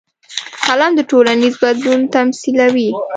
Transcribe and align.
قلم 0.65 0.91
د 0.97 0.99
ټولنیز 1.09 1.53
بدلون 1.63 1.99
تمثیلوي 2.15 2.89